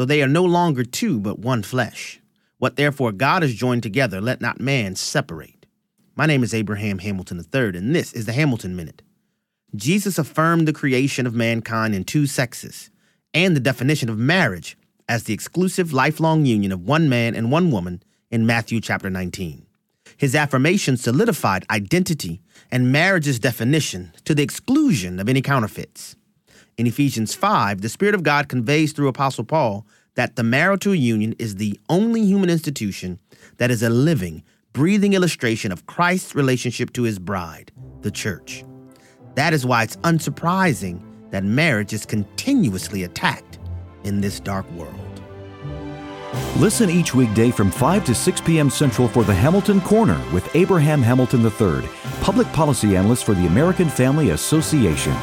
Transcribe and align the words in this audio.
So 0.00 0.06
they 0.06 0.22
are 0.22 0.28
no 0.28 0.46
longer 0.46 0.82
two, 0.82 1.20
but 1.20 1.40
one 1.40 1.62
flesh. 1.62 2.22
What 2.56 2.76
therefore 2.76 3.12
God 3.12 3.42
has 3.42 3.52
joined 3.52 3.82
together, 3.82 4.18
let 4.18 4.40
not 4.40 4.58
man 4.58 4.96
separate. 4.96 5.66
My 6.16 6.24
name 6.24 6.42
is 6.42 6.54
Abraham 6.54 7.00
Hamilton 7.00 7.36
III, 7.36 7.76
and 7.76 7.94
this 7.94 8.14
is 8.14 8.24
the 8.24 8.32
Hamilton 8.32 8.74
Minute. 8.74 9.02
Jesus 9.76 10.16
affirmed 10.16 10.66
the 10.66 10.72
creation 10.72 11.26
of 11.26 11.34
mankind 11.34 11.94
in 11.94 12.04
two 12.04 12.26
sexes 12.26 12.88
and 13.34 13.54
the 13.54 13.60
definition 13.60 14.08
of 14.08 14.16
marriage 14.16 14.78
as 15.06 15.24
the 15.24 15.34
exclusive 15.34 15.92
lifelong 15.92 16.46
union 16.46 16.72
of 16.72 16.80
one 16.80 17.10
man 17.10 17.34
and 17.34 17.52
one 17.52 17.70
woman 17.70 18.02
in 18.30 18.46
Matthew 18.46 18.80
chapter 18.80 19.10
19. 19.10 19.66
His 20.16 20.34
affirmation 20.34 20.96
solidified 20.96 21.66
identity 21.68 22.40
and 22.70 22.90
marriage's 22.90 23.38
definition 23.38 24.14
to 24.24 24.34
the 24.34 24.42
exclusion 24.42 25.20
of 25.20 25.28
any 25.28 25.42
counterfeits. 25.42 26.16
In 26.80 26.86
Ephesians 26.86 27.34
5, 27.34 27.82
the 27.82 27.90
Spirit 27.90 28.14
of 28.14 28.22
God 28.22 28.48
conveys 28.48 28.94
through 28.94 29.08
Apostle 29.08 29.44
Paul 29.44 29.86
that 30.14 30.36
the 30.36 30.42
marital 30.42 30.94
union 30.94 31.34
is 31.38 31.56
the 31.56 31.78
only 31.90 32.22
human 32.22 32.48
institution 32.48 33.20
that 33.58 33.70
is 33.70 33.82
a 33.82 33.90
living, 33.90 34.42
breathing 34.72 35.12
illustration 35.12 35.72
of 35.72 35.84
Christ's 35.84 36.34
relationship 36.34 36.94
to 36.94 37.02
his 37.02 37.18
bride, 37.18 37.70
the 38.00 38.10
church. 38.10 38.64
That 39.34 39.52
is 39.52 39.66
why 39.66 39.82
it's 39.82 39.96
unsurprising 39.96 41.02
that 41.32 41.44
marriage 41.44 41.92
is 41.92 42.06
continuously 42.06 43.04
attacked 43.04 43.58
in 44.04 44.22
this 44.22 44.40
dark 44.40 44.64
world. 44.70 44.94
Listen 46.56 46.88
each 46.88 47.14
weekday 47.14 47.50
from 47.50 47.70
5 47.70 48.06
to 48.06 48.14
6 48.14 48.40
p.m. 48.40 48.70
Central 48.70 49.06
for 49.06 49.22
the 49.22 49.34
Hamilton 49.34 49.82
Corner 49.82 50.18
with 50.32 50.48
Abraham 50.56 51.02
Hamilton 51.02 51.44
III, 51.44 51.86
public 52.22 52.50
policy 52.54 52.96
analyst 52.96 53.24
for 53.24 53.34
the 53.34 53.46
American 53.46 53.90
Family 53.90 54.30
Association. 54.30 55.14